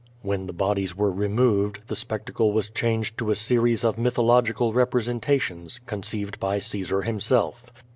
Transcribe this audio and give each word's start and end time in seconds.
When 0.23 0.47
the 0.47 0.51
bodies 0.51 0.97
were 0.97 1.11
removed, 1.11 1.81
the 1.85 1.95
spectacle 1.95 2.51
was 2.53 2.71
changed 2.71 3.19
to 3.19 3.29
a 3.29 3.35
series 3.35 3.83
of 3.83 3.99
mythological 3.99 4.73
representations, 4.73 5.79
conceived 5.85 6.39
by 6.39 6.57
Caesar 6.57 7.03
himself. 7.03 7.67